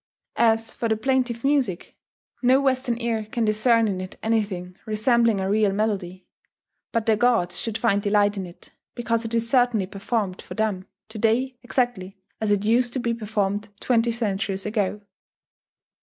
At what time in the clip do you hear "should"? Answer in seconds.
7.59-7.77